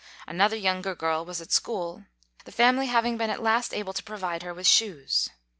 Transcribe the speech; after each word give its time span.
Another 0.25 0.55
younger 0.55 0.95
girl 0.95 1.23
was 1.25 1.41
at 1.41 1.51
school, 1.51 2.05
the 2.45 2.51
family 2.51 2.87
having 2.87 3.17
been 3.19 3.29
at 3.29 3.39
last 3.43 3.71
able 3.71 3.93
to 3.93 4.01
provide 4.01 4.41
her 4.41 4.51
with 4.51 4.65
shoes. 4.65 5.29